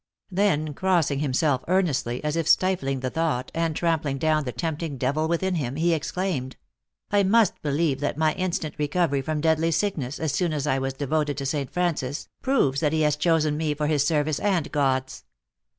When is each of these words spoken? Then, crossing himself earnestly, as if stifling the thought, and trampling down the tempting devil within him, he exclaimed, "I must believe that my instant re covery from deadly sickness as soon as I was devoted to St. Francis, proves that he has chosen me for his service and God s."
Then, 0.31 0.73
crossing 0.73 1.19
himself 1.19 1.63
earnestly, 1.67 2.23
as 2.23 2.35
if 2.35 2.47
stifling 2.47 3.01
the 3.01 3.11
thought, 3.11 3.51
and 3.53 3.75
trampling 3.75 4.17
down 4.17 4.45
the 4.45 4.51
tempting 4.51 4.97
devil 4.97 5.27
within 5.27 5.53
him, 5.53 5.75
he 5.75 5.93
exclaimed, 5.93 6.55
"I 7.11 7.21
must 7.21 7.61
believe 7.61 7.99
that 7.99 8.17
my 8.17 8.33
instant 8.33 8.73
re 8.79 8.87
covery 8.87 9.23
from 9.23 9.41
deadly 9.41 9.69
sickness 9.69 10.17
as 10.19 10.31
soon 10.31 10.53
as 10.53 10.65
I 10.65 10.79
was 10.79 10.93
devoted 10.95 11.37
to 11.37 11.45
St. 11.45 11.69
Francis, 11.71 12.29
proves 12.41 12.79
that 12.79 12.93
he 12.93 13.01
has 13.01 13.15
chosen 13.15 13.57
me 13.57 13.75
for 13.75 13.85
his 13.85 14.03
service 14.03 14.39
and 14.39 14.71
God 14.71 15.03
s." 15.03 15.23